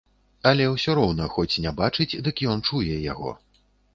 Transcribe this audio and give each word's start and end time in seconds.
Але 0.51 0.65
ўсё 0.75 0.95
роўна, 0.99 1.27
хоць 1.33 1.61
не 1.67 1.73
бачыць, 1.83 2.09
дык 2.27 2.35
ён 2.53 2.65
чуе 2.71 2.95
яго. 3.13 3.37